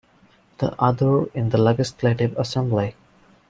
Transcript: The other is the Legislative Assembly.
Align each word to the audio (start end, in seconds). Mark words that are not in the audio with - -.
The 0.57 0.73
other 0.81 1.25
is 1.35 1.51
the 1.51 1.59
Legislative 1.59 2.35
Assembly. 2.35 2.95